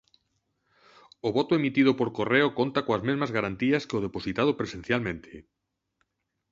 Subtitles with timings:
[1.27, 5.31] O voto emitido por correo conta coas mesma garantías que o depositado presencialmente.